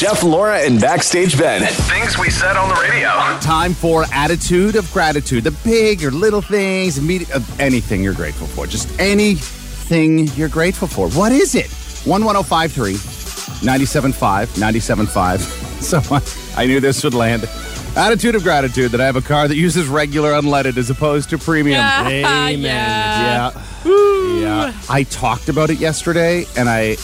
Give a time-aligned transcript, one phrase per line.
[0.00, 1.60] Jeff, Laura, and Backstage Ben.
[1.60, 3.10] Things we said on the radio.
[3.40, 5.44] Time for attitude of gratitude.
[5.44, 8.66] The big or little things, immediate, uh, anything you're grateful for.
[8.66, 11.10] Just anything you're grateful for.
[11.10, 11.66] What is it?
[12.06, 12.94] 11053
[13.62, 15.66] 975 975.
[15.80, 16.00] So
[16.56, 17.46] I knew this would land.
[17.94, 21.38] Attitude of gratitude that I have a car that uses regular unleaded as opposed to
[21.38, 21.80] premium.
[22.00, 22.62] Amen.
[22.62, 23.50] Yeah.
[23.84, 24.72] Yeah.
[24.88, 26.96] I talked about it yesterday and I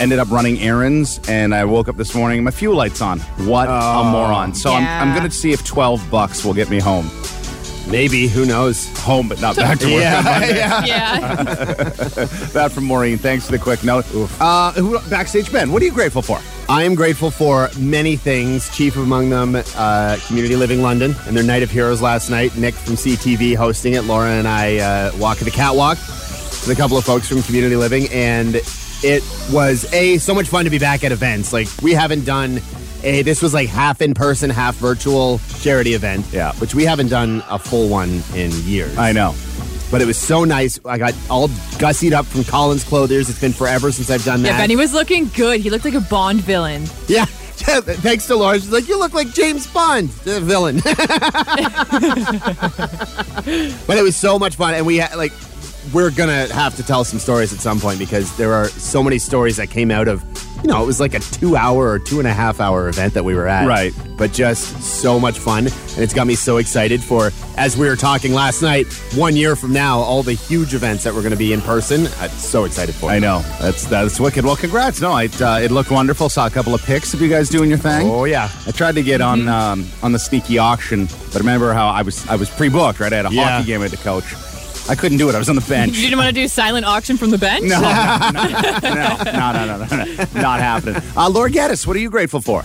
[0.00, 3.20] ended up running errands and I woke up this morning and my fuel light's on.
[3.20, 4.54] What a moron.
[4.54, 7.10] So I'm, I'm going to see if 12 bucks will get me home.
[7.88, 8.28] Maybe.
[8.28, 8.88] Who knows?
[9.00, 9.96] Home, but not back to work.
[9.96, 10.02] on
[10.54, 10.84] yeah.
[10.84, 11.44] Yeah.
[12.54, 13.18] That from Maureen.
[13.18, 14.06] Thanks for the quick note.
[14.40, 16.40] Uh, who, backstage Ben, what are you grateful for?
[16.68, 18.74] I am grateful for many things.
[18.74, 22.56] Chief among them, uh, Community Living London and their Night of Heroes last night.
[22.56, 24.04] Nick from CTV hosting it.
[24.04, 28.08] Laura and I uh, walking the catwalk with a couple of folks from Community Living,
[28.10, 28.54] and
[29.04, 29.22] it
[29.52, 31.52] was a so much fun to be back at events.
[31.52, 32.60] Like we haven't done
[33.02, 36.26] a this was like half in person, half virtual charity event.
[36.32, 36.52] Yeah.
[36.54, 38.96] which we haven't done a full one in years.
[38.96, 39.34] I know.
[39.90, 40.80] but it was so nice.
[40.86, 43.28] I got all gussied up from Collins Clothiers.
[43.28, 44.48] It's been forever since I've done that.
[44.52, 45.60] yeah, Benny was looking good.
[45.60, 46.84] He looked like a Bond villain.
[47.06, 47.26] Yeah.
[47.56, 48.58] Thanks to Laura.
[48.58, 50.76] She's like, you look like James Bond, the villain.
[53.86, 54.74] but it was so much fun.
[54.74, 55.32] And we had, like,
[55.92, 59.18] we're to have to tell some stories at some point because there are so many
[59.18, 60.22] stories that came out of,
[60.62, 63.12] you know, it was like a two hour or two and a half hour event
[63.14, 63.66] that we were at.
[63.66, 63.92] Right.
[64.16, 65.66] But just so much fun.
[65.66, 69.56] And it's got me so excited for, as we were talking last night, one year
[69.56, 72.06] from now, all the huge events that we're going to be in person.
[72.18, 73.10] I'm so excited for.
[73.10, 73.40] I know.
[73.60, 74.44] That's that's wicked.
[74.44, 75.00] Well, congrats.
[75.00, 76.28] No, it, uh, it looked wonderful.
[76.28, 78.08] Saw a couple of pics of you guys doing your thing.
[78.08, 78.48] Oh, yeah.
[78.66, 82.26] I tried to get on um, on the sneaky auction, but remember how I was
[82.28, 83.12] I was pre-booked, right?
[83.12, 83.48] I had a Yeah.
[83.58, 84.24] hockey game at the coach.
[84.88, 85.34] I couldn't do it.
[85.34, 85.96] I was on the bench.
[85.96, 87.64] You didn't want to do silent auction from the bench?
[87.68, 91.02] No, no, no, no, no, no, no, not happening.
[91.16, 92.62] Uh, Lord Geddes, what are you grateful for?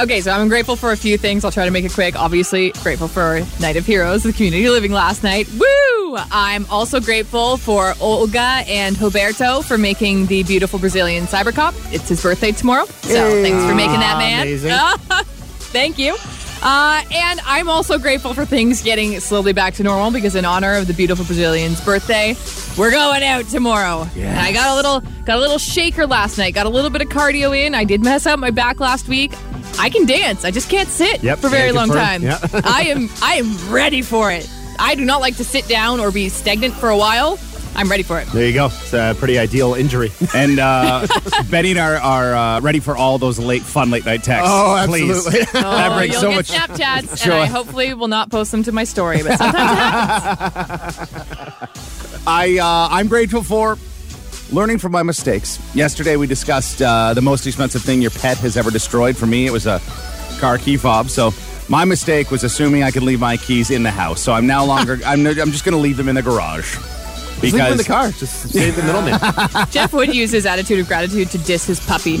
[0.00, 1.44] Okay, so I'm grateful for a few things.
[1.44, 2.16] I'll try to make it quick.
[2.16, 5.48] Obviously, grateful for Night of Heroes, the community living last night.
[5.58, 6.16] Woo!
[6.32, 11.74] I'm also grateful for Olga and Roberto for making the beautiful Brazilian cyber cop.
[11.92, 14.42] It's his birthday tomorrow, so thanks for making that man.
[14.42, 14.70] Amazing.
[15.72, 16.16] Thank you.
[16.62, 20.74] Uh, and I'm also grateful for things getting slowly back to normal because in honor
[20.74, 22.34] of the beautiful Brazilian's birthday,
[22.76, 24.06] we're going out tomorrow.
[24.14, 26.54] And I got a little got a little shaker last night.
[26.54, 27.74] Got a little bit of cardio in.
[27.74, 29.32] I did mess up my back last week.
[29.78, 30.44] I can dance.
[30.44, 32.04] I just can't sit Yep, for a very long confirm.
[32.06, 32.22] time.
[32.22, 32.38] Yeah.
[32.64, 34.48] I am I am ready for it.
[34.78, 37.38] I do not like to sit down or be stagnant for a while.
[37.76, 38.26] I'm ready for it.
[38.28, 38.66] There you go.
[38.66, 40.10] It's a pretty ideal injury.
[40.34, 41.06] And uh,
[41.50, 44.48] Betty and I are, are uh, ready for all those late, fun late night texts.
[44.52, 45.10] Oh, Please.
[45.10, 45.44] absolutely.
[45.60, 46.48] that Oh, brings you'll so get much.
[46.48, 47.32] Snapchats, Sure.
[47.32, 49.22] and I hopefully will not post them to my story.
[49.22, 51.10] But sometimes it happens.
[52.26, 53.78] I uh, I'm grateful for
[54.52, 55.58] learning from my mistakes.
[55.74, 59.16] Yesterday we discussed uh, the most expensive thing your pet has ever destroyed.
[59.16, 59.80] For me, it was a
[60.38, 61.08] car key fob.
[61.08, 61.32] So
[61.68, 64.20] my mistake was assuming I could leave my keys in the house.
[64.20, 64.98] So I'm now longer.
[65.06, 66.76] I'm I'm just going to leave them in the garage
[67.40, 68.10] Just leave them in the car.
[68.10, 69.18] Just save the middleman.
[69.70, 72.18] Jeff would use his attitude of gratitude to diss his puppy.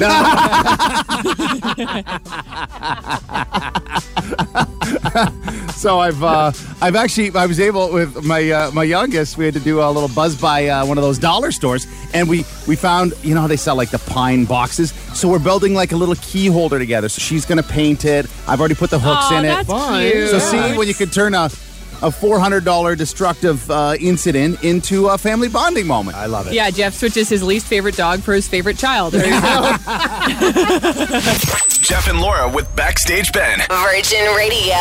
[5.74, 9.54] So I've uh, I've actually I was able with my uh, my youngest we had
[9.54, 12.76] to do a little buzz by uh, one of those dollar stores and we we
[12.76, 15.96] found you know how they sell like the pine boxes so we're building like a
[15.96, 19.38] little key holder together so she's gonna paint it I've already put the hooks Oh,
[19.38, 20.10] in it that's Fine.
[20.12, 20.28] cute.
[20.30, 21.48] so see when you can turn a
[22.02, 26.16] a four hundred dollar destructive uh, incident into a family bonding moment.
[26.16, 26.52] I love it.
[26.54, 29.12] Yeah, Jeff switches his least favorite dog for his favorite child.
[29.12, 29.40] There you go.
[31.80, 33.58] Jeff and Laura with Backstage Ben.
[33.68, 34.76] Virgin Radio.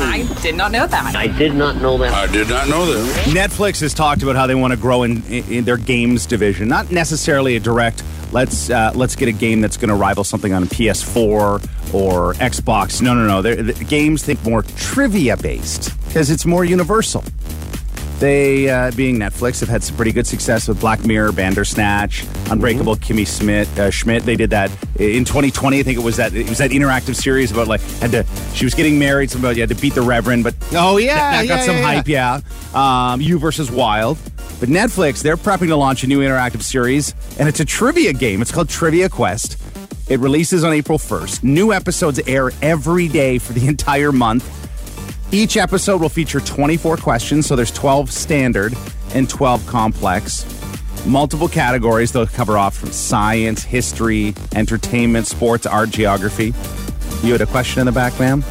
[0.00, 1.16] I did not know that.
[1.16, 2.12] I did not know that.
[2.12, 3.26] I did not know that.
[3.28, 6.90] Netflix has talked about how they want to grow in, in their games division, not
[6.90, 8.02] necessarily a direct.
[8.32, 13.00] Let's uh, let's get a game that's going to rival something on PS4 or Xbox.
[13.00, 13.42] No, no, no.
[13.42, 17.24] They're, the games think more trivia based because it's more universal.
[18.18, 22.96] They, uh, being Netflix, have had some pretty good success with Black Mirror, Bandersnatch, Unbreakable
[22.96, 23.68] Kimmy Schmidt.
[23.78, 24.24] Uh, Schmidt.
[24.24, 25.78] They did that in 2020.
[25.78, 26.34] I think it was that.
[26.34, 28.26] It was that interactive series about like had to.
[28.54, 29.30] She was getting married.
[29.30, 31.76] Somebody you had to beat the Reverend, but Oh yeah, that, that yeah, got some
[31.76, 32.40] yeah, hype, yeah.
[32.74, 34.18] Um, you versus Wild.
[34.60, 38.42] But Netflix, they're prepping to launch a new interactive series, and it's a trivia game.
[38.42, 39.56] It's called Trivia Quest.
[40.08, 41.44] It releases on April 1st.
[41.44, 44.44] New episodes air every day for the entire month.
[45.32, 48.74] Each episode will feature 24 questions, so there's 12 standard
[49.14, 50.46] and 12 complex.
[51.06, 56.54] Multiple categories they'll cover off from science, history, entertainment, sports, art, geography.
[57.22, 58.42] You had a question in the back, ma'am?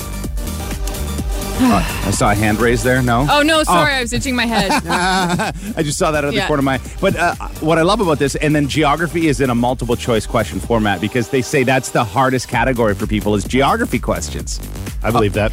[1.59, 3.01] I saw a hand raise there.
[3.01, 3.25] No.
[3.29, 4.71] Oh no, sorry, I was itching my head.
[4.87, 6.47] I just saw that out of the Yeah.
[6.47, 6.79] corner of my.
[7.01, 10.25] But uh, what I love about this, and then geography is in a multiple choice
[10.27, 14.59] question format because they say that's the hardest category for people is geography questions.
[15.03, 15.51] I believe that.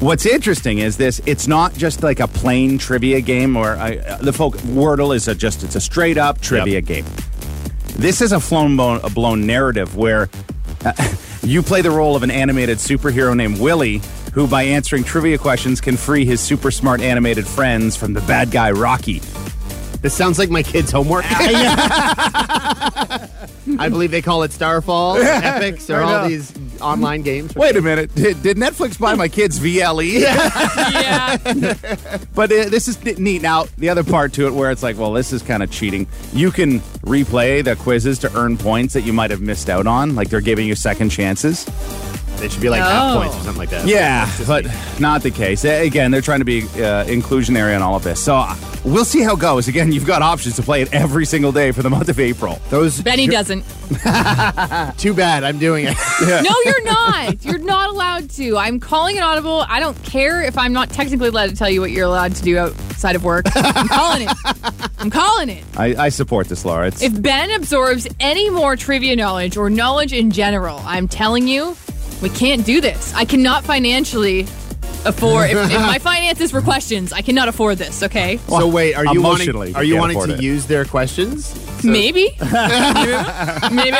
[0.00, 4.32] What's interesting is this: it's not just like a plain trivia game, or uh, the
[4.32, 6.84] folk Wordle is a just it's a straight up trivia Yep.
[6.84, 7.04] game.
[7.96, 10.28] This is a flown blown, a blown narrative where
[10.84, 10.92] uh,
[11.42, 14.00] you play the role of an animated superhero named Willie,
[14.32, 18.50] who by answering trivia questions can free his super smart animated friends from the bad
[18.50, 19.20] guy Rocky.
[20.00, 21.24] This sounds like my kid's homework.
[23.78, 27.54] I believe they call it Starfall, or Epics, or all these online games.
[27.54, 30.20] Wait a minute, did, did Netflix buy my kids VLE?
[30.20, 31.36] yeah.
[32.34, 33.42] But uh, this is neat.
[33.42, 36.06] Now, the other part to it where it's like, well, this is kind of cheating.
[36.32, 40.14] You can replay the quizzes to earn points that you might have missed out on.
[40.14, 41.66] Like they're giving you second chances.
[42.38, 43.20] They should be like half Oh.
[43.20, 43.86] points or something like that.
[43.86, 44.66] Yeah, but
[45.00, 45.64] not the case.
[45.64, 48.22] Again, they're trying to be uh, inclusionary on all of this.
[48.22, 48.54] So uh,
[48.84, 49.66] we'll see how it goes.
[49.68, 52.60] Again, you've got options to play it every single day for the month of April.
[52.70, 53.62] Those Benny doesn't.
[54.98, 55.44] too bad.
[55.44, 55.96] I'm doing it.
[56.28, 57.44] No, you're not.
[57.44, 58.56] You're not allowed to.
[58.56, 59.64] I'm calling it audible.
[59.68, 62.42] I don't care if I'm not technically allowed to tell you what you're allowed to
[62.42, 63.46] do outside of work.
[63.54, 64.82] I'm calling it.
[64.98, 65.64] I'm calling it.
[65.76, 66.88] I, I support this, Laura.
[66.88, 71.76] It's, If Ben absorbs any more trivia knowledge or knowledge in general, I'm telling you,
[72.22, 73.12] we can't do this.
[73.14, 74.42] I cannot financially
[75.04, 75.50] afford.
[75.50, 78.02] If, if my finances were questions, I cannot afford this.
[78.02, 79.48] Okay, so wait, are you wanting?
[79.48, 80.42] emotionally, Are you you can't wanting afford to it.
[80.42, 81.54] use their questions?
[81.84, 82.30] maybe,
[83.72, 83.96] maybe.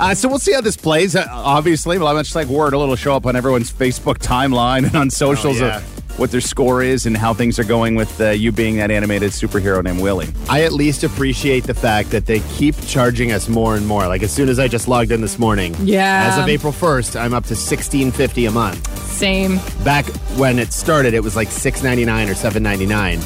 [0.00, 1.14] Uh, so we'll see how this plays.
[1.14, 5.08] Uh, obviously, well, much like word, it'll show up on everyone's Facebook timeline and on
[5.08, 5.82] socials yeah.
[6.14, 8.90] Of what their score is and how things are going with uh, you being that
[8.90, 10.28] animated superhero named Willie.
[10.48, 14.06] I at least appreciate the fact that they keep charging us more and more.
[14.06, 16.30] Like as soon as I just logged in this morning, Yeah.
[16.32, 18.86] As of April 1st, I'm up to 16.50 a month.
[19.08, 19.56] Same.
[19.84, 20.06] Back
[20.36, 23.20] when it started, it was like 6.99 or 7.99.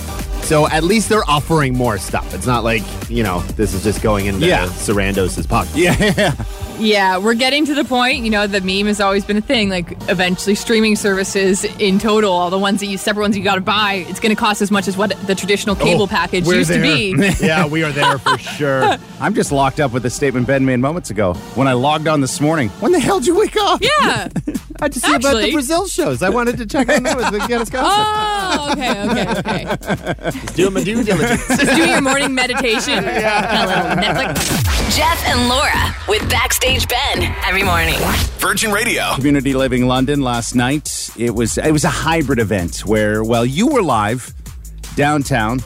[0.45, 2.33] So at least they're offering more stuff.
[2.35, 4.67] It's not like you know this is just going into Yeah.
[4.67, 5.77] Sarandos's pocket.
[5.77, 6.35] Yeah.
[6.79, 8.25] Yeah, we're getting to the point.
[8.25, 9.69] You know, the meme has always been a thing.
[9.69, 13.57] Like, eventually, streaming services in total, all the ones that you separate ones you got
[13.57, 16.45] to buy, it's going to cost as much as what the traditional oh, cable package
[16.45, 17.15] Oh, We're used to be.
[17.45, 18.97] yeah, we are there for sure.
[19.21, 22.21] I'm just locked up with the statement Ben made moments ago when I logged on
[22.21, 22.69] this morning.
[22.81, 23.83] When the hell did you wake up?
[23.83, 24.29] Yeah.
[24.81, 26.23] I just to see about the Brazil shows.
[26.23, 27.25] I wanted to check on those.
[27.25, 27.85] and Get us going.
[27.87, 30.55] Oh, okay, okay, okay.
[30.55, 31.47] Do my due diligence.
[31.49, 33.03] Just doing your morning meditation.
[33.03, 34.78] Got a little Netflix.
[34.91, 37.97] Jeff and Laura with Backstage Ben every morning.
[38.39, 39.15] Virgin Radio.
[39.15, 41.11] Community Living London last night.
[41.17, 44.33] It was it was a hybrid event where well you were live
[44.97, 45.61] downtown,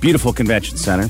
[0.00, 1.08] beautiful convention center.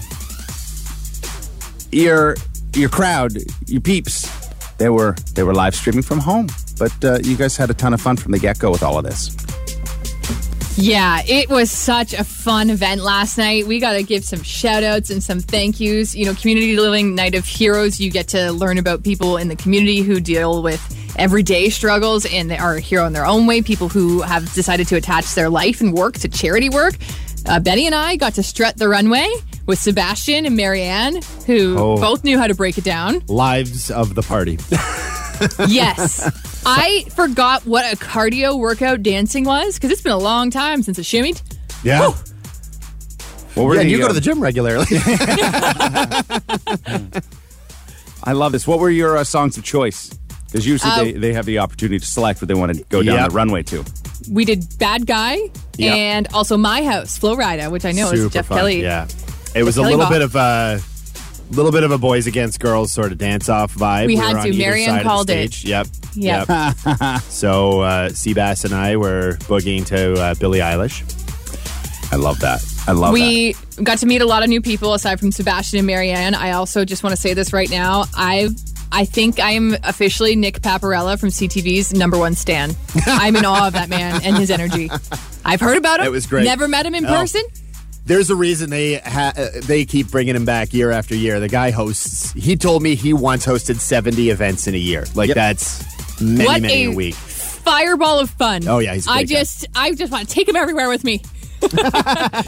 [1.90, 2.36] Your
[2.74, 3.32] your crowd,
[3.66, 4.30] your peeps,
[4.78, 6.46] they were they were live streaming from home.
[6.78, 8.98] But uh, you guys had a ton of fun from the get go with all
[8.98, 9.34] of this.
[10.80, 13.66] Yeah, it was such a fun event last night.
[13.66, 16.14] We got to give some shout outs and some thank yous.
[16.14, 19.56] You know, Community Living Night of Heroes, you get to learn about people in the
[19.56, 20.80] community who deal with
[21.18, 24.86] everyday struggles and they are a hero in their own way, people who have decided
[24.88, 26.94] to attach their life and work to charity work.
[27.46, 29.28] Uh, Betty and I got to strut the runway
[29.66, 31.96] with Sebastian and Marianne, who Oh.
[32.00, 33.20] both knew how to break it down.
[33.26, 34.58] Lives of the party.
[35.68, 36.18] Yes.
[36.66, 40.98] I forgot what a cardio workout dancing was because it's been a long time since
[40.98, 41.40] I shimmied.
[41.82, 42.10] Yeah.
[43.54, 44.86] What were Yeah, the, you go to um, the gym regularly.
[48.24, 48.66] I love this.
[48.66, 50.10] What were your uh, songs of choice?
[50.46, 53.02] Because usually Uh, they, they have the opportunity to select what they want to go
[53.02, 53.28] down Yep.
[53.30, 53.84] the runway to.
[54.30, 55.36] we did Bad Guy
[55.76, 55.94] Yep.
[55.94, 58.58] and also My House, Flo Rida, which I know is Jeff fun.
[58.58, 58.82] Kelly.
[58.82, 59.06] Yeah.
[59.54, 60.12] It was a Kelly little bop.
[60.12, 60.36] bit of
[61.50, 64.06] a little bit of a boys against girls sort of dance off vibe.
[64.06, 64.48] We were had on to.
[64.50, 65.64] either Marianne side of the called it.
[65.64, 65.86] Yep.
[66.14, 66.48] Yep.
[66.48, 67.22] Yep.
[67.22, 71.02] so uh, Seabass and I were boogieing to uh, Billie Eilish.
[72.12, 72.64] I love that.
[72.86, 73.20] I love that.
[73.20, 76.34] We got to meet a lot of new people aside from Sebastian and Marianne.
[76.34, 78.04] I also just want to say this right now.
[78.14, 78.48] I
[78.90, 82.70] I think I'm officially Nick Paparella from CTV's number one stan.
[83.06, 84.90] I'm in awe of that man and his energy.
[85.44, 86.06] I've heard about him.
[86.06, 86.44] It was great.
[86.44, 87.08] Never met him in Oh.
[87.08, 87.42] person.
[88.08, 91.38] There's a reason they ha- uh, they keep bringing him back year after year.
[91.40, 92.32] The guy hosts.
[92.32, 95.04] He told me he once hosted 70 events in a year.
[95.14, 95.34] Like Yep.
[95.36, 97.14] that's many what many a a week.
[97.14, 98.66] fireball of fun.
[98.66, 99.34] Oh, yeah, he's a I great guy.
[99.36, 101.22] just I just want to take him everywhere with me.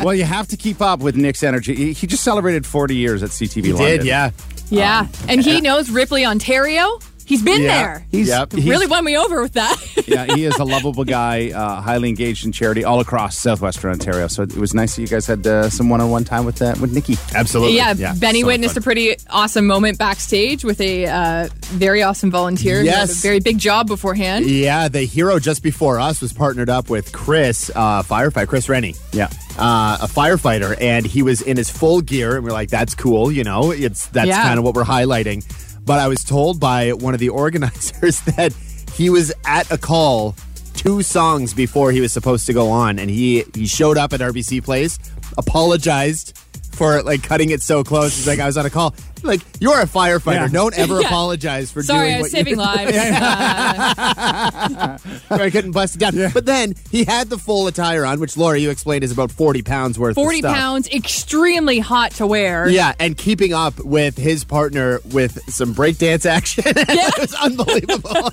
[0.02, 1.75] well, you have to keep up with Nick's energy.
[1.75, 3.99] He, he just celebrated 40 years at CTV He London.
[3.99, 4.31] did, yeah.
[4.71, 5.09] Yeah.
[5.29, 7.00] and he knows Ripley, Ontario.
[7.30, 7.82] He's been Yeah.
[7.82, 8.06] there.
[8.10, 8.52] He's, Yep.
[8.54, 9.76] he's- really won me over with that.
[10.08, 14.26] yeah, he is a lovable guy, uh, highly engaged in charity all across southwestern Ontario.
[14.26, 16.92] So it was nice that you guys had uh, some one-on-one time with uh, with
[16.92, 17.16] Nikki.
[17.34, 17.76] Absolutely.
[17.76, 18.82] yeah, Benny so witnessed fun.
[18.82, 22.80] a pretty awesome moment backstage with a uh, very awesome volunteer.
[22.80, 23.18] who had Yes.
[23.20, 24.46] a very big job beforehand.
[24.46, 28.96] Yeah, the hero just before us was partnered up with Chris, uh, firefighter Chris Rennie.
[29.12, 29.28] Yeah.
[29.56, 33.30] Uh, a firefighter, and he was in his full gear, and we're like, "That's cool,"
[33.30, 33.70] you know.
[33.70, 34.42] It's that's Yeah.
[34.42, 35.44] kind of what we're highlighting.
[35.84, 38.54] But I was told by one of the organizers that
[38.94, 40.37] he was at a call
[40.75, 44.20] two songs before he was supposed to go on, and he he showed up at
[44.20, 44.99] RBC Place,
[45.37, 46.37] apologized
[46.72, 48.16] for like cutting it so close.
[48.16, 50.35] He's like, "I was on a call." Like you're a firefighter.
[50.35, 50.49] Yeah.
[50.49, 51.07] Don't ever Yeah.
[51.09, 51.87] apologize for doing.
[51.87, 52.97] Sorry, doing I what was saving you lives.
[52.97, 54.99] Uh,
[55.31, 56.31] I couldn't bust it down.
[56.33, 59.62] But then he had the full attire on, which Laura, you explained is about 40
[59.62, 60.57] pounds worth 40 of stuff.
[60.57, 62.69] pounds, extremely hot to wear.
[62.69, 66.65] Yeah, and keeping up with his partner with some breakdance action.
[66.67, 66.85] Yeah.
[66.89, 68.31] it was unbelievable.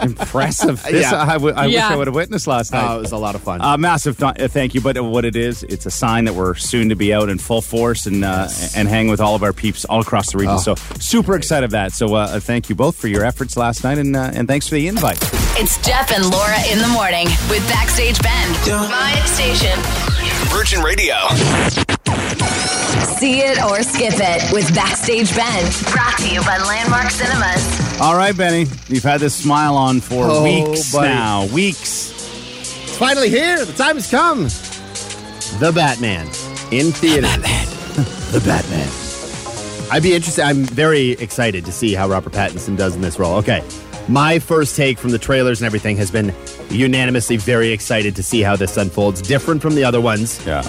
[0.00, 0.82] Impressive.
[0.88, 1.22] This, Yeah.
[1.22, 2.88] I, w- I wish I would have witnessed last night.
[2.88, 3.60] Oh, it was a lot of fun.
[3.60, 4.80] Uh, massive th- uh, thank you.
[4.80, 7.60] But what it is, it's a sign that we're soon to be out in full
[7.62, 10.54] force and uh, and hang with all of our peeps all across the region.
[10.56, 10.58] Oh.
[10.58, 11.92] So super excited of that.
[11.92, 14.74] So uh, thank you both for your efforts last night and uh, and thanks for
[14.76, 15.18] the invite.
[15.60, 18.50] It's Jeff and Laura in the morning with Backstage Ben.
[18.88, 19.76] My station.
[20.50, 21.16] Virgin Radio.
[23.18, 25.64] See it or skip it with Backstage Ben.
[25.92, 27.87] Brought to you by Landmark Cinemas.
[28.00, 31.08] All right, Benny, you've had this smile on for Oh, weeks buddy.
[31.08, 31.46] now.
[31.46, 32.10] Weeks.
[32.12, 33.64] it's finally here.
[33.64, 34.44] The time has come.
[35.58, 36.26] The Batman
[36.70, 37.22] in theater.
[38.30, 38.88] the Batman.
[39.90, 40.42] I'd be interested.
[40.44, 43.34] I'm very excited to see how Robert Pattinson does in this role.
[43.38, 43.64] Okay.
[44.08, 46.32] My first take from the trailers and everything has been
[46.70, 49.20] unanimously very excited to see how this unfolds.
[49.22, 50.44] Different from the other ones.
[50.46, 50.62] Yeah.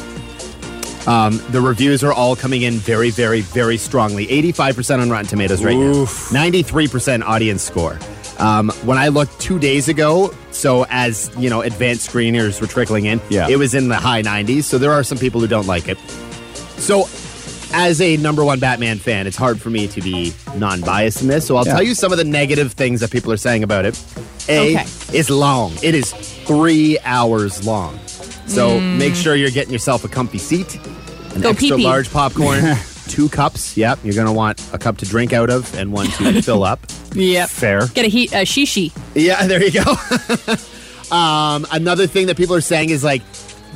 [1.05, 4.27] The reviews are all coming in very, very, very strongly.
[4.27, 6.31] 85% on Rotten Tomatoes right Oof.
[6.31, 6.43] now.
[6.43, 7.97] 93% audience score.
[8.37, 13.05] Um, when I looked two days ago, so as you know, advanced screeners were trickling
[13.05, 13.49] in, Yeah.
[13.49, 14.63] it was in the high 90s.
[14.63, 15.97] So there are some people who don't like it.
[16.77, 17.09] So,
[17.73, 21.45] as a number one Batman fan, it's hard for me to be non-biased in this.
[21.45, 21.73] So I'll Yeah.
[21.73, 23.99] tell you some of the negative things that people are saying about it.
[24.47, 24.85] A, Okay.
[25.13, 25.73] it's long.
[25.83, 26.11] It is
[26.47, 27.99] three hours long.
[28.49, 30.75] So make sure you're getting yourself a comfy seat,
[31.35, 31.83] an Go extra pee-pee.
[31.83, 32.61] large popcorn,
[33.07, 33.77] two cups.
[33.77, 36.79] Yep, you're gonna want a cup to drink out of and one to fill up.
[37.13, 37.49] Yep.
[37.49, 37.87] Fair.
[37.87, 38.91] Get a heat, a shishi.
[39.15, 41.15] Yeah, there you go.
[41.15, 43.21] um, another thing that people are saying is like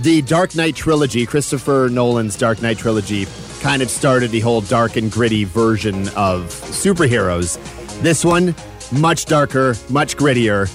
[0.01, 3.27] the Dark Knight trilogy, Christopher Nolan's Dark Knight trilogy,
[3.62, 7.58] kind of started the whole dark and gritty version of superheroes.
[8.01, 8.56] This one,
[8.92, 10.68] much darker, much grittier,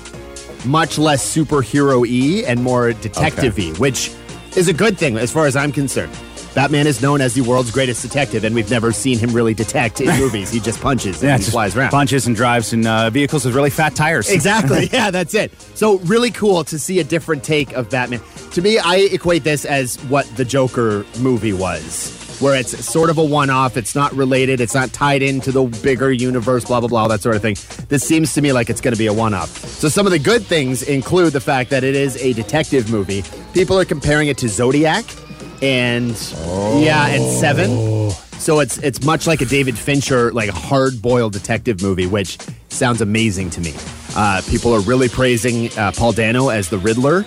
[0.66, 4.10] much less superhero y and more detective y, which
[4.56, 6.12] is a good thing as far as I'm concerned.
[6.54, 10.00] Batman is known as the world's greatest detective, and we've never seen him really detect
[10.00, 10.50] in movies.
[10.50, 11.90] He just punches Yeah, and just flies around.
[11.90, 14.28] punches and drives in uh, vehicles with really fat tires.
[14.38, 14.88] Exactly.
[14.92, 15.52] yeah, that's it.
[15.76, 18.20] So really cool to see a different take of Batman.
[18.52, 21.84] To me, I equate this as what the Joker movie was,
[22.40, 23.76] where it's sort of a one-off.
[23.76, 24.60] It's not related.
[24.60, 26.64] It's not tied into the bigger universe.
[26.64, 27.08] Blah blah blah.
[27.08, 27.56] That sort of thing.
[27.88, 29.48] This seems to me like it's going to be a one-off.
[29.48, 33.24] So some of the good things include the fact that it is a detective movie.
[33.54, 35.04] People are comparing it to Zodiac,
[35.62, 36.10] and
[36.82, 38.10] yeah, and Seven.
[38.38, 43.00] So it's it's much like a David Fincher, like hard boiled detective movie, which sounds
[43.00, 43.74] amazing to me.
[44.16, 47.24] Uh, people are really praising uh, Paul Dano as the Riddler,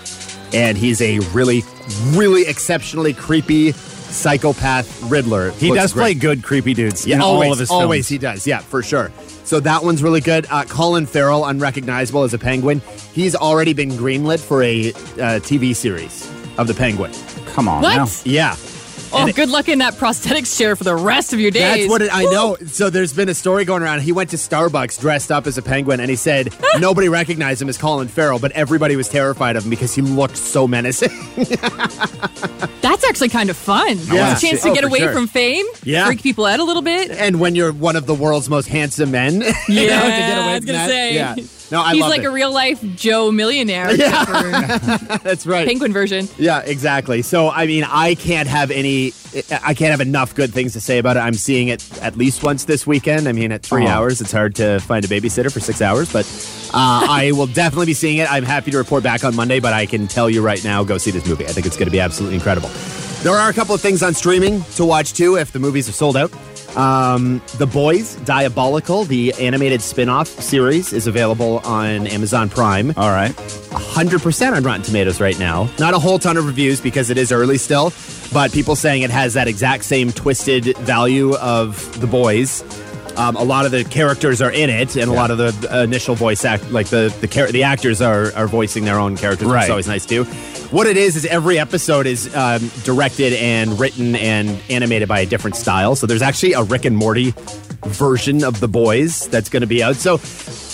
[0.54, 1.64] and he's a really,
[2.12, 3.74] really exceptionally creepy
[4.12, 5.52] psychopath Riddler.
[5.52, 6.04] He Looks does great.
[6.04, 7.82] play good creepy dudes Yeah, in always, all of his films.
[7.84, 8.46] always he does.
[8.46, 9.12] Yeah, for sure.
[9.44, 10.46] So that one's really good.
[10.50, 12.82] Uh, Colin Farrell, unrecognizable as a penguin.
[13.14, 14.94] He's already been greenlit for a uh,
[15.40, 17.12] TV series of the Penguin.
[17.48, 17.96] Come on What?
[17.96, 18.08] now.
[18.24, 18.56] Yeah.
[19.14, 21.62] Oh, good luck in that prosthetics chair for the rest of your days.
[21.88, 22.56] That's what it, I know.
[22.68, 24.02] So there's been a story going around.
[24.02, 27.70] He went to Starbucks dressed up as a penguin, and he said nobody recognized him
[27.70, 31.10] as Colin Farrell, but everybody was terrified of him because he looked so menacing.
[32.82, 33.98] That's actually kind of fun.
[34.06, 34.32] Yeah.
[34.34, 35.14] It's a chance to Oh, get away sure.
[35.14, 35.66] from fame.
[35.84, 36.06] Yeah.
[36.06, 37.12] Freak people out a little bit.
[37.12, 40.52] and when you're one of the world's most handsome men, you know, to get away
[40.52, 40.90] I was from that.
[40.90, 41.14] say.
[41.16, 41.36] Yeah.
[41.72, 42.26] No, I He's like it.
[42.26, 43.96] a real life Joe millionaire.
[43.96, 44.26] Yeah.
[45.24, 45.66] That's right.
[45.68, 46.28] Penguin version.
[46.38, 47.22] Yeah, exactly.
[47.22, 49.14] So, I mean, I can't have any,
[49.64, 51.22] I can't have enough good things to say about it.
[51.22, 53.28] I'm seeing it at least once this weekend.
[53.28, 53.90] I mean, at three Oh.
[53.90, 56.26] hours, it's hard to find a babysitter for six hours, but
[56.74, 58.30] uh, I will definitely be seeing it.
[58.32, 60.98] I'm happy to report back on Monday, but I can tell you right now, go
[60.98, 61.46] see this movie.
[61.46, 62.70] I think it's going to be absolutely incredible.
[63.24, 65.94] There are a couple of things on streaming to watch too if the movies are
[65.94, 66.32] sold out.
[66.76, 72.94] Um, the Boys, Diabolical, the animated spin off series, is available on Amazon Prime.
[72.98, 73.32] All right.
[73.32, 75.70] 100% on Rotten Tomatoes right now.
[75.80, 77.94] Not a whole ton of reviews because it is early still,
[78.34, 82.64] but people saying it has that exact same twisted value of The Boys.
[83.22, 85.84] Um, a lot of the characters are in it, and a lot of the uh,
[85.84, 89.48] initial voice act, like the the char- the actors are are voicing their own characters,
[89.48, 90.24] which is always nice too.
[90.72, 95.26] What it is is every episode is um, directed and written and animated by a
[95.26, 95.96] different style.
[95.96, 97.34] So there's actually a Rick and Morty
[97.86, 99.98] version of the boys that's going to be out.
[99.98, 100.14] So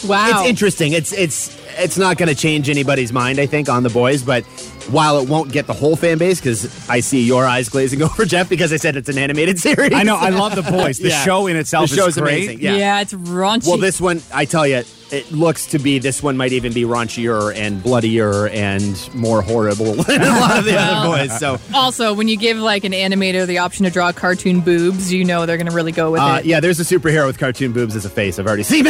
[0.08, 0.30] Wow.
[0.42, 0.94] it's interesting.
[0.94, 4.24] It's it's it's not going to change anybody's mind, I think, on the boys.
[4.24, 4.44] But
[4.92, 8.26] while it won't get the whole fan base, because I see your eyes glazing over,
[8.26, 9.94] Jeff, because I said it's an animated series.
[9.94, 10.16] I know.
[10.16, 10.98] I love the boys.
[11.00, 11.24] The Yeah.
[11.24, 12.44] show in itself The show's is great.
[12.44, 12.60] amazing.
[12.62, 12.76] yeah.
[12.78, 13.02] Yeah.
[13.02, 13.68] it's raunchy.
[13.68, 16.82] Well, this one, I tell you, it looks to be this one might even be
[16.84, 21.40] raunchier and bloodier and more horrible than a lot of the other boys.
[21.40, 21.60] So.
[21.74, 25.46] also, when you give like an animator the option to draw cartoon boobs, you know
[25.46, 26.46] they're going to really go with Uh, it.
[26.46, 28.38] yeah, there's a superhero with cartoon boobs as a face.
[28.38, 28.86] I've already seen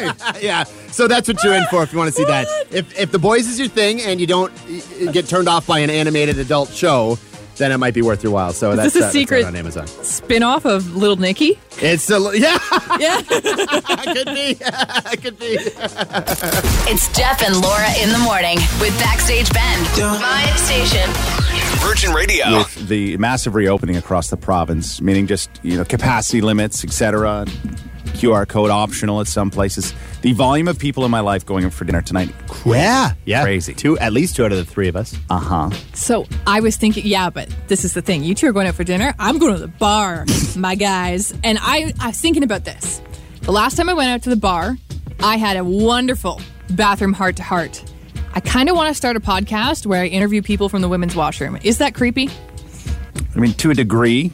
[0.00, 0.38] that.
[0.42, 2.46] Yeah, so that's what you're in for if you want to see that.
[2.70, 4.52] If if the boys is your thing and you don't
[5.06, 7.18] uh, get turned off by an animated adult show,
[7.56, 8.52] then it might be worth your while.
[8.52, 9.86] So that's, this a that- that's out secret- on Amazon.
[9.88, 11.58] Spin-off of Little Nicky.
[11.80, 12.58] It's a li- yeah,
[13.00, 13.20] Yeah.
[13.30, 14.56] it could be,
[15.12, 15.58] it could be.
[16.90, 19.80] It's Jeff and Laura in the morning with Backstage Ben.
[20.20, 21.10] My station.
[21.80, 22.58] Virgin Radio.
[22.58, 27.44] With the massive reopening across the province, meaning just you know capacity limits, etc.
[28.18, 29.94] QR code optional at some places.
[30.22, 32.30] The volume of people in my life going out for dinner tonight,
[32.66, 33.72] Yeah, yeah, Crazy.
[33.74, 35.16] Two, at least two out of the three of us.
[35.30, 35.70] uh huh.
[35.94, 38.24] So I was thinking, yeah, but this is the thing.
[38.24, 39.14] You two are going out for dinner.
[39.18, 41.32] I'm going to the bar, my guys.
[41.44, 43.00] And I, I was thinking about this.
[43.42, 44.76] The last time I went out to the bar,
[45.20, 47.82] I had a wonderful bathroom heart to heart.
[48.34, 51.16] I kind of want to start a podcast where I interview people from the women's
[51.16, 51.58] washroom.
[51.62, 52.28] Is that creepy?
[53.34, 54.32] I mean, to a degree,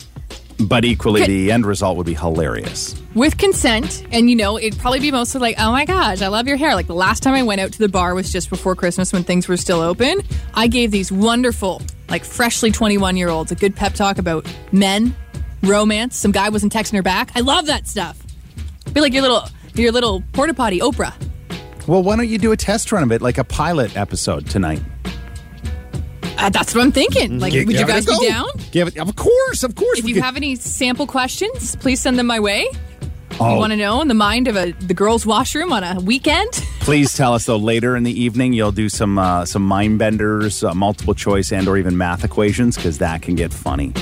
[0.58, 1.32] but equally, Okay.
[1.32, 2.94] the end result would be hilarious.
[3.14, 6.46] With consent, and you know, it'd probably be mostly like, oh my gosh, I love
[6.46, 6.74] your hair.
[6.74, 9.24] Like the last time I went out to the bar was just before Christmas when
[9.24, 10.22] things were still open.
[10.54, 15.14] I gave these wonderful, like freshly 21 year olds a good pep talk about men,
[15.62, 16.16] romance.
[16.16, 17.30] Some guy wasn't texting her back.
[17.34, 18.20] I love that stuff.
[18.92, 19.42] Be like your little,
[19.74, 21.14] your little porta potty Oprah.
[21.86, 24.82] Well, why don't you do a test run of it, like a pilot episode tonight?
[26.38, 27.38] Uh, that's what I'm thinking.
[27.38, 28.46] Like, would you guys be down?
[28.72, 29.98] Give it, of course, of course.
[29.98, 32.66] If you could- have any sample questions, please send them my way.
[33.40, 33.52] Oh.
[33.52, 36.50] You want to know in the mind of a the girls' washroom on a weekend?
[36.80, 40.62] Please tell us though later in the evening you'll do some uh, some mind benders,
[40.62, 43.92] uh, multiple choice, and or even math equations because that can get funny.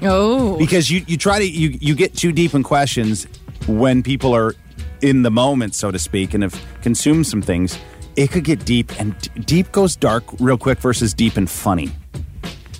[0.00, 3.26] Oh, Because you you try to you you get too deep in questions
[3.66, 4.54] when people are
[5.02, 7.78] in the moment, so to speak, and have consumed some things.
[8.18, 9.14] It could get deep, and
[9.46, 11.92] deep goes dark real quick versus deep and funny.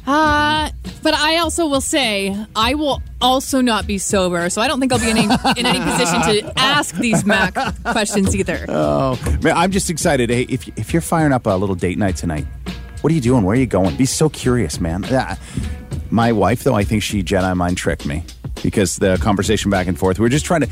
[0.05, 0.71] Uh,
[1.05, 4.93] but I also will say I will also not be sober, so I don't think
[4.93, 8.65] I'll be in any, in any position to ask these Mac questions either.
[8.69, 10.29] Oh, man, I'm just excited.
[10.29, 12.45] Hey, if if you're firing up a little date night tonight,
[13.03, 13.45] what are you doing?
[13.45, 13.95] Where are you going?
[13.97, 15.05] Be so curious, man.
[15.09, 15.37] Yeah.
[16.11, 18.25] My wife, though, I think she Jedi mind tricked me
[18.63, 20.19] because the conversation back and forth.
[20.19, 20.69] We are just trying to.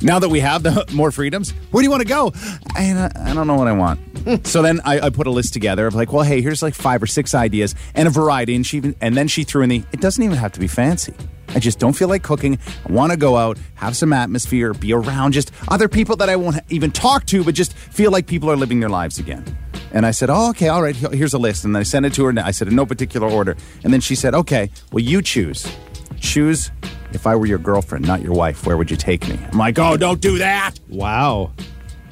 [0.00, 2.32] Now that we have the more freedoms, where do you want to go?
[2.74, 4.00] I, I don't know what I want.
[4.44, 7.02] so then I, I put a list together of like, well, hey, here's like five
[7.02, 9.84] or six ideas and a variety, and she even, and then she threw in the.
[9.92, 11.14] It doesn't even have to be fancy.
[11.54, 12.58] I just don't feel like cooking.
[12.86, 16.36] I want to go out, have some atmosphere, be around just other people that I
[16.36, 19.44] won't even talk to, but just feel like people are living their lives again.
[19.92, 21.64] And I said, oh, okay, all right, here's a list.
[21.64, 23.56] And then I sent it to her, and I said, in no particular order.
[23.82, 25.66] And then she said, okay, well, you choose.
[26.20, 26.70] Choose
[27.12, 29.38] if I were your girlfriend, not your wife, where would you take me?
[29.50, 30.74] I'm like, oh, don't do that.
[30.88, 31.52] Wow.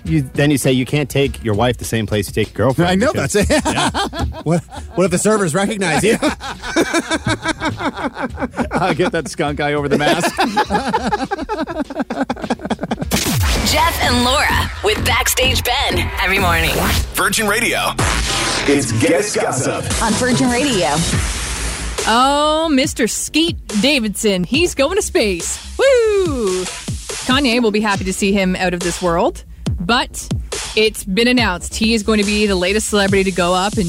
[0.09, 2.67] You then you say you can't take your wife the same place you take your
[2.67, 2.91] girlfriend.
[2.91, 4.33] I know, because- that's it.
[4.47, 4.63] What,
[4.95, 6.17] what if the servers recognize you?
[8.73, 10.31] I'll get that skunk guy over the mask.
[13.73, 16.71] Jeff and Laura with Backstage Ben every morning
[17.15, 17.79] Virgin Radio.
[18.69, 19.85] It's Guest Gossip.
[20.03, 20.87] on Virgin Radio.
[22.09, 23.33] Oh, Mr.
[23.33, 25.59] Pete Davidson, he's going to space.
[25.77, 26.63] Woo!
[27.27, 29.45] Kanye will be happy to see him out of this world,
[29.87, 30.29] but
[30.75, 33.87] it's been announced he is going to be the latest celebrity to go up in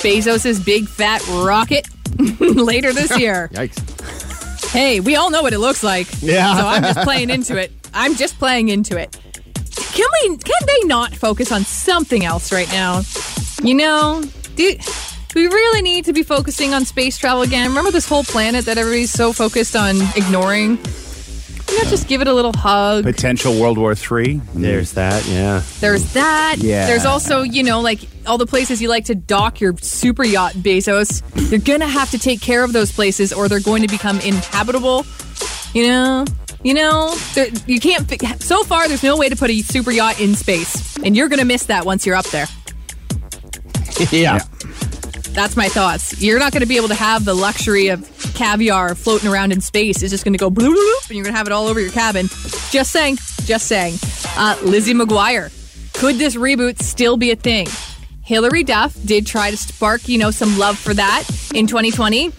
[0.00, 1.88] Bezos' big fat rocket
[2.40, 3.48] later this year.
[3.52, 4.68] Yikes.
[4.70, 6.08] Hey, we all know what it looks like.
[6.20, 6.56] Yeah.
[6.56, 7.72] So I'm just playing into it.
[7.94, 9.16] I'm just playing into it.
[9.92, 10.36] Can we?
[10.36, 13.02] Can they not focus on something else right now?
[13.62, 14.22] You know,
[14.56, 17.68] do, do we really need to be focusing on space travel again?
[17.68, 20.78] Remember this whole planet that everybody's so focused on ignoring?
[21.78, 23.04] You know, just give it a little hug.
[23.04, 23.96] Potential World War III.
[23.98, 24.42] Mm.
[24.54, 25.62] There's that, yeah.
[25.78, 26.56] There's that.
[26.58, 26.86] Yeah.
[26.86, 30.54] There's also, you know, like all the places you like to dock your super yacht,
[30.54, 31.22] Bezos.
[31.52, 34.18] You're going to have to take care of those places or they're going to become
[34.20, 35.06] inhabitable.
[35.72, 36.24] You know?
[36.64, 38.10] You know, there, you can't.
[38.42, 41.38] So far, there's no way to put a super yacht in space, and you're going
[41.38, 42.48] to miss that once you're up there.
[44.10, 44.40] yeah.
[45.32, 46.20] That's my thoughts.
[46.20, 49.60] You're not going to be able to have the luxury of caviar floating around in
[49.60, 51.66] space It's just going to go bloop, bloop, and you're going to have it all
[51.66, 52.28] over your cabin.
[52.70, 53.16] Just saying.
[53.44, 53.98] Just saying.
[54.36, 55.52] Uh, Lizzie McGuire.
[55.94, 57.66] Could this reboot still be a thing?
[58.22, 62.30] Hilary Duff did try to spark, you know, some love for that in 2020.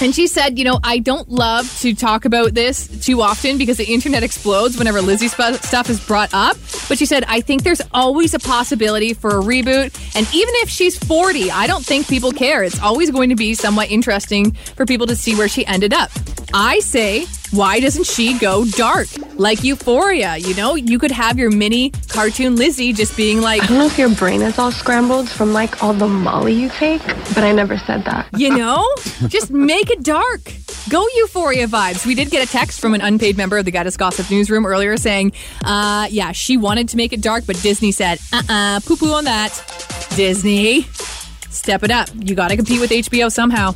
[0.00, 3.78] And she said, you know, I don't love to talk about this too often because
[3.78, 6.56] the internet explodes whenever Lizzie sp- stuff is brought up.
[6.88, 9.94] But she said, I think there's always a possibility for a reboot.
[10.14, 12.62] And even if she's 40, I don't think people care.
[12.62, 16.10] It's always going to be somewhat interesting for people to see where she ended up.
[16.52, 19.08] I say, why doesn't she go dark?
[19.36, 20.74] Like Euphoria, you know?
[20.74, 24.10] You could have your mini cartoon Lizzie just being like, I don't know if your
[24.14, 28.04] brain is all scrambled from like all the Molly you take, but I never said
[28.04, 28.28] that.
[28.36, 28.86] you know?
[29.28, 30.52] Just make it dark.
[30.88, 32.04] Go Euphoria vibes.
[32.06, 34.96] We did get a text from an unpaid member of the Gaddis Gossip Newsroom earlier
[34.96, 35.32] saying,
[35.64, 39.12] uh, yeah, she wanted to make it dark, but Disney said, uh uh poo poo
[39.12, 39.50] on that.
[40.14, 40.82] Disney,
[41.50, 42.08] step it up.
[42.14, 43.74] You got to compete with HBO somehow.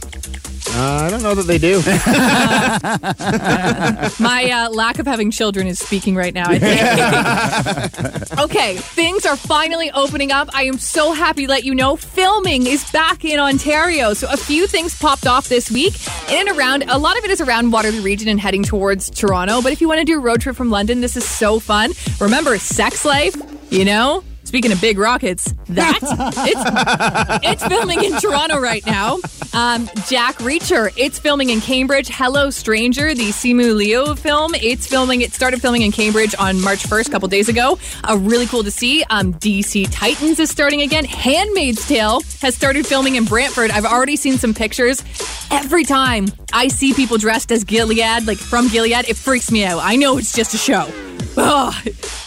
[0.81, 1.81] Uh, I don't know that they do.
[4.23, 8.38] My uh, lack of having children is speaking right now, I think.
[8.40, 10.49] okay, things are finally opening up.
[10.55, 14.14] I am so happy to let you know filming is back in Ontario.
[14.14, 15.93] So a few things popped off this week
[16.31, 16.85] in and around.
[16.88, 19.61] A lot of it is around Waterloo region and heading towards Toronto.
[19.61, 21.90] But if you want to do a road trip from London, this is so fun.
[22.21, 23.37] Remember, sex life,
[23.71, 24.25] you know?
[24.51, 29.19] Speaking of big rockets, that it's it's filming in Toronto right now.
[29.53, 32.09] Um, Jack Reacher, it's filming in Cambridge.
[32.09, 35.21] Hello Stranger, the Simu Liu film, it's filming.
[35.21, 37.79] It started filming in Cambridge on March 1st, a couple days ago.
[38.03, 39.05] Uh, really cool to see.
[39.05, 41.05] Um, DC Titans is starting again.
[41.05, 43.71] Handmaid's Tale has started filming in Brantford.
[43.71, 45.05] I've already seen some pictures.
[45.53, 49.79] Every time I see people dressed as Gilead, like from Gilead, it freaks me out.
[49.81, 50.93] I know it's just a show.
[51.37, 51.79] Oh,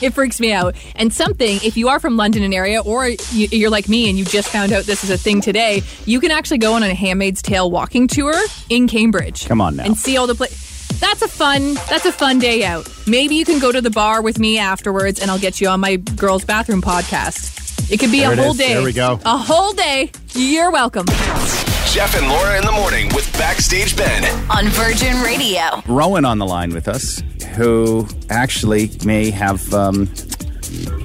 [0.02, 0.76] it freaks me out.
[0.96, 3.18] And something, if you are from London and area, or you-
[3.52, 6.32] you're like me and you just found out this is a thing today, you can
[6.32, 8.34] actually go on a Handmaid's Tale walking tour
[8.70, 9.46] in Cambridge.
[9.46, 9.84] Come on now.
[9.84, 10.60] and see all the places.
[11.00, 11.74] That's a fun.
[11.90, 12.88] That's a fun day out.
[13.08, 15.80] Maybe you can go to the bar with me afterwards, and I'll get you on
[15.82, 17.92] my girls' bathroom podcast.
[17.92, 18.58] It could be There a whole is.
[18.58, 18.74] day.
[18.76, 19.20] There we go.
[19.26, 20.12] A whole day.
[20.34, 21.06] You're welcome.
[21.94, 24.24] Jeff and Laura in the morning with Backstage Ben.
[24.50, 25.62] On Virgin Radio.
[25.86, 27.22] Rowan on the line with us,
[27.56, 30.12] who actually may have, um,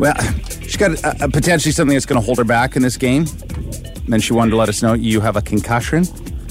[0.01, 0.15] well,
[0.63, 3.27] she's got a, a potentially something that's going to hold her back in this game.
[3.27, 6.05] And then she wanted to let us know you have a concussion.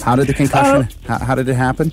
[0.04, 0.88] How did the concussion?
[1.08, 1.92] how, how did it happen?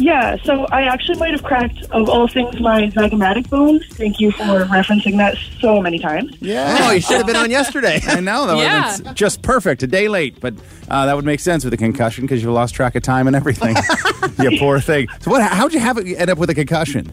[0.00, 3.80] Yeah, so I actually might have cracked, of all things, my zygomatic bone.
[3.92, 6.34] Thank you for referencing that so many times.
[6.40, 6.78] Yeah.
[6.80, 8.00] oh, you should have been on yesterday.
[8.06, 8.96] I know that Yeah.
[9.04, 9.12] yeah.
[9.12, 10.54] just perfect, a day late, but
[10.88, 13.36] uh, that would make sense with a concussion because you lost track of time and
[13.36, 13.76] everything.
[14.38, 15.06] you poor thing.
[15.20, 15.42] So what?
[15.42, 17.12] How'd you have it end up with a concussion?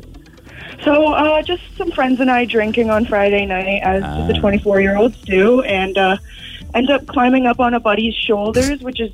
[0.83, 4.95] So, uh, just some friends and I drinking on Friday night, as the 24 year
[4.95, 6.17] olds do, and uh,
[6.73, 9.11] end up climbing up on a buddy's shoulders, which is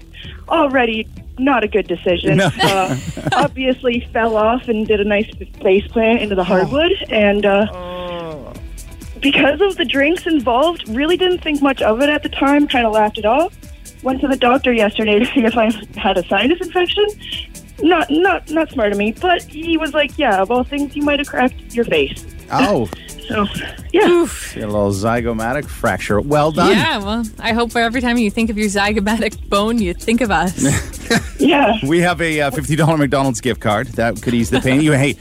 [0.48, 1.08] already
[1.40, 2.38] not a good decision.
[2.38, 2.50] No.
[2.62, 2.98] Uh,
[3.34, 5.30] obviously, fell off and did a nice
[5.62, 8.54] face plant into the hardwood, and uh,
[9.22, 12.68] because of the drinks involved, really didn't think much of it at the time.
[12.68, 13.56] Kind of laughed it off.
[14.04, 17.06] Went to the doctor yesterday to see if I had a sinus infection.
[17.82, 21.02] Not, not, not smart of me, but he was like, "Yeah, of all things, you
[21.02, 22.90] might have cracked your face." Oh,
[23.28, 23.46] So,
[23.94, 24.06] yeah.
[24.06, 26.20] a little zygomatic fracture.
[26.20, 26.72] Well done.
[26.72, 30.32] Yeah, well, I hope every time you think of your zygomatic bone, you think of
[30.32, 30.64] us.
[31.40, 31.74] Yeah.
[31.86, 34.82] We have a uh, $50 McDonald's gift card that could ease the pain.
[34.82, 35.18] You Hey,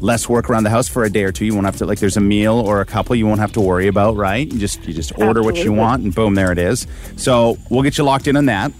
[0.00, 1.44] less work around the house for a day or two.
[1.46, 3.60] You won't have to, like, there's a meal or a couple you won't have to
[3.60, 4.50] worry about, right?
[4.52, 6.86] You just, you just order what you want and boom, there it is.
[7.16, 8.72] So we'll get you locked in on that.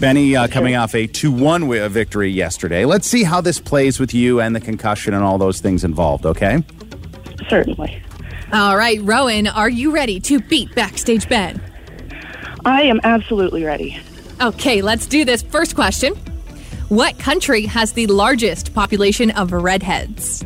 [0.00, 2.84] Benny uh, coming off a 2 1 wi- victory yesterday.
[2.84, 6.24] Let's see how this plays with you and the concussion and all those things involved,
[6.24, 6.62] okay?
[7.48, 8.02] Certainly.
[8.52, 11.60] All right, Rowan, are you ready to beat Backstage Ben?
[12.64, 14.00] I am absolutely ready.
[14.40, 15.42] Okay, let's do this.
[15.42, 16.14] First question
[16.88, 20.44] What country has the largest population of redheads?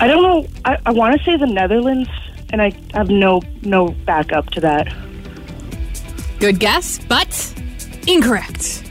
[0.00, 0.46] I don't know.
[0.64, 2.08] I, I want to say the Netherlands,
[2.50, 4.92] and I have no no backup to that.
[6.38, 7.54] Good guess, but
[8.06, 8.87] incorrect.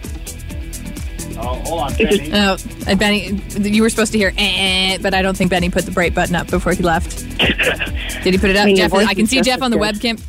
[1.39, 5.13] Oh, hold on, Is it- Oh, and Benny, you were supposed to hear, eh, but
[5.13, 7.27] I don't think Benny put the bright button up before he left.
[8.23, 8.63] Did he put it up?
[8.63, 9.95] I mean, Jeff, I can see Jeff on the good.
[9.95, 10.21] webcam.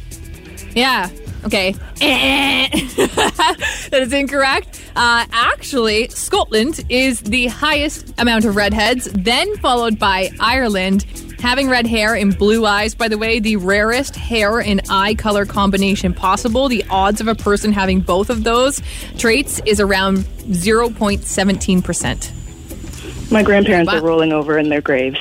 [0.77, 1.09] Yeah.
[1.45, 1.75] Okay.
[2.01, 2.69] Eh.
[3.07, 4.83] that is incorrect.
[4.97, 11.07] Uh, actually, Scotland is the highest amount of redheads, then followed by Ireland.
[11.41, 15.47] Having red hair and blue eyes, by the way, the rarest hair and eye color
[15.47, 16.69] combination possible.
[16.69, 18.83] The odds of a person having both of those
[19.19, 20.19] traits is around
[20.51, 23.31] 0.17%.
[23.31, 23.99] My grandparents Wow.
[23.99, 25.19] are rolling over in their graves.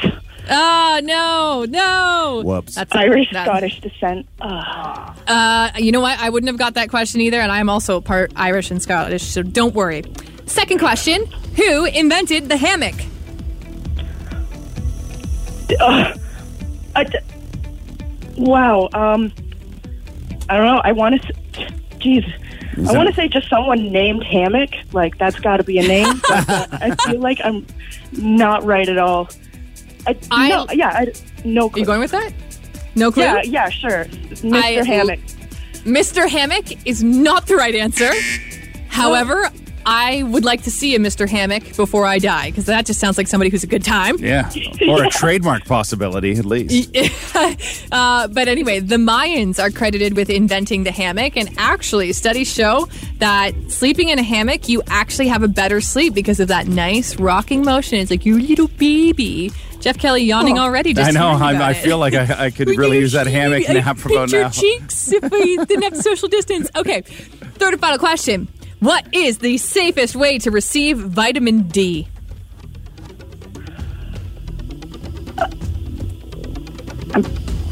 [0.49, 2.41] Oh no, no.
[2.45, 2.75] Whoops.
[2.75, 4.25] That's Irish that- Scottish descent.
[4.41, 6.17] Uh, Uh, you know what?
[6.19, 9.43] I wouldn't have got that question either, and I'm also part Irish and Scottish, so
[9.43, 10.03] don't worry.
[10.45, 11.25] Second question:
[11.57, 12.95] Who invented the hammock?
[16.95, 17.17] I d-
[18.37, 18.89] wow.
[18.93, 19.31] Um,
[20.49, 20.81] I don't know.
[20.83, 21.33] I want to.
[21.99, 22.25] Jeez.
[22.87, 24.69] I want to say just someone named Hammock.
[24.93, 26.21] Like that's got to be a name.
[26.29, 27.65] but, uh, I feel like I'm
[28.13, 29.29] not right at all.
[30.05, 31.65] I, I- no, yeah, I, no.
[31.65, 31.79] Are Clue.
[31.81, 32.31] you going with that?
[32.95, 33.23] No clue.
[33.23, 34.05] Yeah, yeah, sure.
[34.05, 34.53] Mr.
[34.53, 35.19] I- Hammock.
[35.83, 36.27] Mr.
[36.29, 38.11] Hammock is not the right answer.
[38.89, 39.49] However,
[39.89, 41.29] I would like to see a Mr.
[41.29, 44.17] Hammock before I die because that just sounds like somebody who's a good time.
[44.19, 44.51] Yeah.
[44.87, 46.95] Or a trademark possibility, at least.
[47.91, 52.87] uh, but anyway, the Mayans are credited with inventing the hammock, and actually, studies show
[53.19, 57.17] that sleeping in a hammock, you actually have a better sleep because of that nice
[57.17, 57.99] rocking motion.
[57.99, 59.51] It's like you little baby.
[59.79, 60.93] Jeff Kelly yawning already.
[60.93, 61.69] Just I know.
[61.69, 61.75] it.
[61.75, 64.49] feel like I, I could really use that hammock I nap for about pinch your
[64.49, 66.69] cheeks if we didn't have social distance.
[66.75, 68.47] Okay, third and final question.
[68.79, 72.07] What is the safest way to receive vitamin D?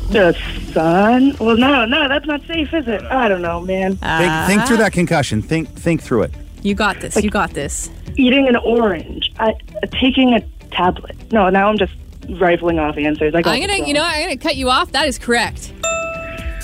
[0.10, 0.34] The
[0.72, 1.36] sun?
[1.40, 3.04] Well, no, no, that's not safe, is it?
[3.04, 3.98] I don't know, man.
[3.98, 5.42] Think, think through that concussion.
[5.42, 6.34] Think think through it.
[6.64, 7.22] You got this.
[7.22, 7.92] You got this.
[8.16, 9.32] Eating an orange.
[9.40, 9.54] I,
[9.92, 10.42] taking a
[10.72, 11.16] tablet.
[11.32, 11.94] No, now I'm just
[12.30, 13.36] rifling off answers.
[13.36, 13.88] I got I'm gonna, wrong.
[13.88, 14.92] you know, I'm gonna cut you off.
[14.94, 15.72] That is correct.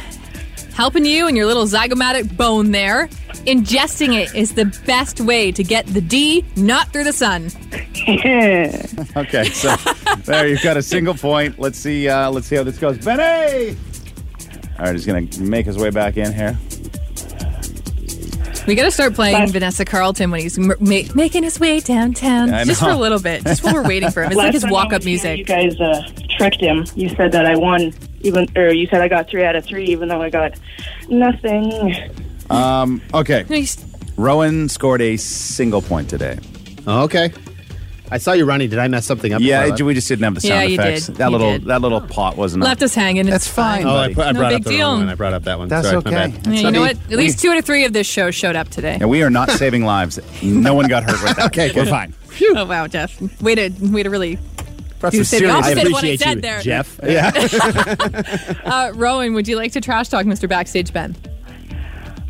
[0.74, 3.08] Helping you and your little zygomatic bone there.
[3.46, 7.50] Ingesting it is the best way to get the D, not through the sun.
[8.06, 9.74] Okay, so
[10.26, 11.58] there you've got a single point.
[11.58, 12.10] Let's see.
[12.10, 12.98] Uh, let's see how this goes.
[12.98, 13.78] Benny.
[14.78, 16.58] All right, he's gonna make his way back in here.
[18.68, 22.50] We gotta start playing Last- Vanessa Carlton when he's m- ma- making his way downtown,
[22.54, 24.32] I just for a little bit, just while we're waiting for him.
[24.32, 25.38] It's like his walk-up music.
[25.38, 26.02] You guys uh,
[26.38, 26.86] tricked him.
[26.96, 29.86] You said that I won, even, or you said I got three out of three,
[29.86, 30.54] even though I got
[31.10, 31.94] nothing.
[32.50, 33.78] Um, okay, He's-
[34.18, 36.38] Rowan scored a single point today.
[36.86, 37.32] Oh, okay.
[38.12, 38.70] I saw you running.
[38.70, 39.42] Did I mess something up?
[39.42, 41.08] Yeah, before I we just didn't have the sound Yeah, you effects.
[41.08, 41.16] did.
[41.16, 41.66] That You little did.
[41.66, 43.26] that little pot wasn't Left us hanging.
[43.26, 43.88] That's It's fine.
[43.88, 44.14] Oh, I, buddy.
[44.16, 44.88] put, I No brought big up the deal.
[44.88, 45.10] wrong one.
[45.10, 45.68] I brought up that one.
[45.70, 46.12] That's Sorry, my okay.
[46.12, 46.46] bad.
[46.46, 46.92] Yeah, you It's know what?
[47.12, 48.98] At least two out of three of this show showed up today.
[49.00, 50.20] And we are not saving lives.
[50.44, 51.46] No one got hurt with that.
[51.48, 51.90] Okay, we're good.
[51.90, 52.14] fine.
[52.56, 53.20] Oh wow, Jeff!
[53.42, 54.38] Way to way to really
[55.00, 55.86] That's You a said the serious- opposite.
[55.88, 56.62] Of what I appreciate said you, there.
[56.62, 57.00] Jeff.
[57.04, 58.54] Yeah.
[58.66, 60.48] Uh, Rowan, would you like to trash talk Mr.
[60.48, 61.16] Backstage Ben?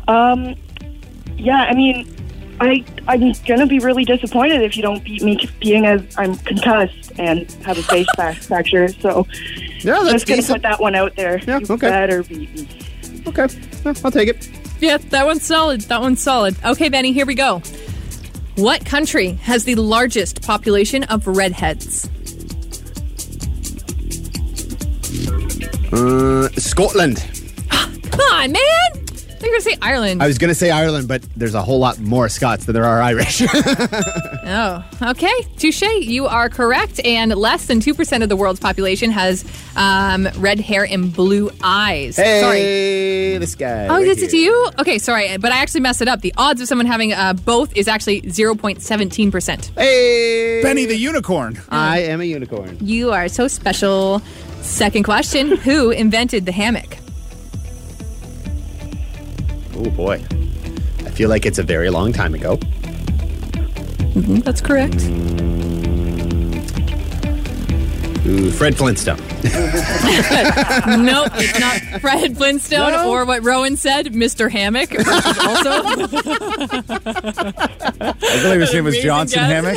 [0.08, 0.54] Um,
[1.36, 2.08] yeah, I mean,
[2.60, 7.12] I I'm gonna be really disappointed if you don't beat me, being as I'm concussed
[7.18, 8.88] and have a face fac- fracture.
[8.88, 9.26] So
[9.80, 10.56] yeah, that's just gonna decent.
[10.56, 11.38] put that one out there.
[11.46, 11.88] Yeah, you okay.
[11.88, 12.68] better beat me.
[13.26, 13.46] Okay,
[13.84, 14.50] Yeah, I'll take it.
[14.80, 15.80] Yeah, that one's solid.
[15.82, 16.56] That one's solid.
[16.64, 17.60] Okay, Benny, here we go.
[18.56, 22.08] What country has the largest population of redheads?
[25.92, 27.24] Uh, Scotland.
[27.70, 29.03] Come on, man!
[29.40, 30.22] You're gonna say Ireland.
[30.22, 32.84] I was going to say Ireland, but there's a whole lot more Scots than there
[32.84, 33.42] are Irish.
[33.52, 35.32] oh, okay.
[35.58, 35.82] Touche.
[35.82, 37.00] You are correct.
[37.04, 39.44] And less than 2% of the world's population has
[39.76, 42.16] um, red hair and blue eyes.
[42.16, 42.58] Sorry.
[42.58, 43.86] hey, this guy.
[43.86, 44.70] Oh, right is it to you?
[44.78, 46.20] Okay, sorry, but I actually messed it up.
[46.20, 49.70] The odds of someone having uh, both is actually 0.17%.
[49.76, 51.60] Hey, Benny the unicorn.
[51.68, 52.78] I am a unicorn.
[52.80, 54.20] You are so special.
[54.62, 57.03] Second question Who invented the hammock?
[59.84, 60.14] Oh boy,
[61.00, 62.56] I feel like it's a very long time ago.
[64.44, 65.04] That's correct.
[68.26, 69.18] Ooh, Fred Flintstone.
[71.04, 73.10] nope, it's not Fred Flintstone No?
[73.10, 74.50] or what Rowan said, Mr.
[74.50, 75.70] Hammock, which is also
[78.10, 79.50] I believe his name was Johnson guess.
[79.50, 79.76] Hammock.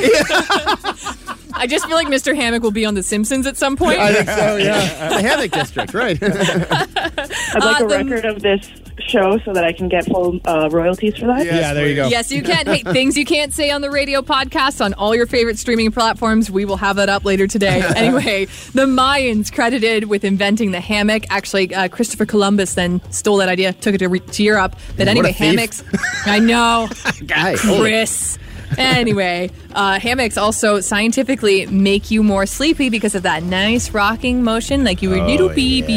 [1.59, 2.33] I just feel like Mr.
[2.35, 3.99] Hammock will be on The Simpsons at some point.
[3.99, 4.55] I think so.
[4.57, 6.17] Yeah, the Hammock District, right?
[6.23, 8.69] I'd like Uh, a the- record of this
[9.07, 11.45] show so that I can get full uh, royalties for that.
[11.45, 12.07] yeah, there you go.
[12.07, 12.65] Yes, you can.
[12.65, 16.51] Hey, things you can't say on the radio podcast on all your favorite streaming platforms.
[16.51, 17.81] We will have that up later today.
[17.97, 21.23] Anyway, the Mayans credited with inventing the hammock.
[21.29, 24.75] Actually, uh, Christopher Columbus then stole that idea, took it to, re- to Europe.
[24.97, 25.57] But anyway, a thief.
[25.57, 25.83] hammocks.
[26.27, 26.87] I know,
[27.25, 28.37] Guy, Chris.
[28.77, 34.83] Anyway, uh, hammocks also scientifically make you more sleepy because of that nice rocking motion,
[34.83, 35.93] like you were little baby.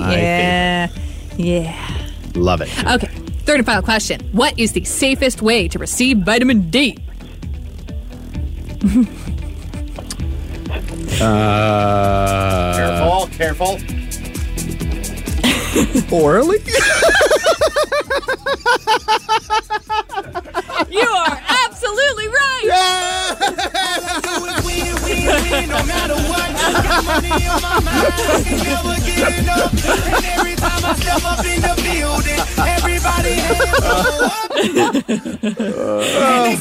[0.00, 0.88] yeah, yeah,
[1.36, 1.97] yeah.
[2.38, 2.68] Love it.
[2.86, 3.08] Okay,
[3.44, 4.20] third and final question.
[4.32, 6.96] What is the safest way to receive vitamin D?
[11.20, 13.26] Uh, careful.
[13.36, 13.78] careful.
[16.12, 16.58] orally?
[20.90, 22.62] You are absolutely right.
[22.64, 23.34] Yeah!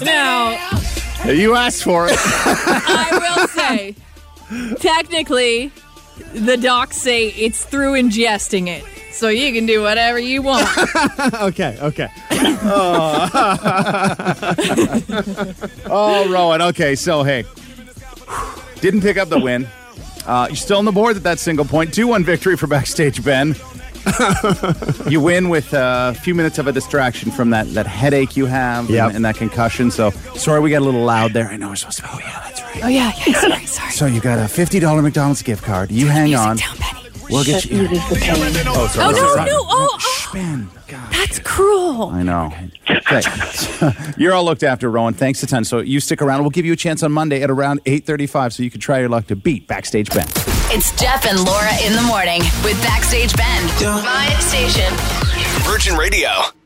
[0.02, 0.78] Now,
[1.26, 2.16] You asked for it.
[2.18, 3.96] I will say,
[4.80, 5.72] technically,
[6.34, 8.84] the docs say it's through ingesting it.
[9.18, 10.68] So you can do whatever you want.
[11.42, 12.08] okay, okay.
[12.70, 13.30] Oh,
[15.90, 16.62] oh, Rowan.
[16.62, 17.44] Okay, so hey,
[18.82, 19.68] didn't pick up the win.
[20.26, 21.94] Uh, you're still on the board at that single point.
[21.94, 23.56] 2 1 victory for Backstage Ben.
[25.10, 28.46] you win with uh, a few minutes of a distraction from that, that headache you
[28.46, 29.08] have Yep.
[29.08, 29.90] and, and that concussion.
[29.92, 31.48] So sorry we got a little loud there.
[31.48, 32.10] I know we're supposed to.
[32.12, 32.84] Oh, yeah, that's right.
[32.84, 33.92] oh, yeah, yeah, sorry, sorry.
[33.92, 35.92] So you got a $50 McDonald's gift card.
[35.92, 36.58] You hang on.
[36.58, 36.97] Down, Penny.
[37.30, 37.88] We'll get you.
[37.92, 39.08] Oh, sorry.
[39.08, 39.50] Oh, no, sorry.
[39.50, 40.00] no, oh, oh.
[40.00, 40.70] Shh, Ben.
[40.88, 41.12] God.
[41.12, 42.10] That's cruel.
[42.10, 42.54] I know.
[42.90, 43.22] Okay.
[44.18, 45.14] You're all looked after, Rowan.
[45.14, 45.64] Thanks a ton.
[45.66, 46.42] So you stick around.
[46.42, 49.10] We'll give you a chance on Monday at around 8.35 so you can try your
[49.10, 50.28] luck to beat Backstage Ben.
[50.70, 53.66] It's Jeff and Laura in the morning with Backstage Ben.
[54.04, 54.94] My station.
[55.64, 56.57] Virgin Radio.